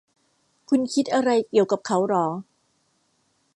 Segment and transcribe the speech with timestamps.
[0.69, 2.25] คุณคิดอะไรเกี่ยวกับเขาหรอ